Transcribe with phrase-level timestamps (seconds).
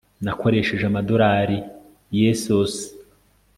[0.23, 1.57] Nakoresheje amadorari
[2.19, 2.73] yessoos